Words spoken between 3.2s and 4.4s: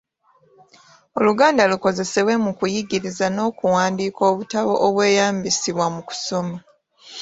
n’okuwandiika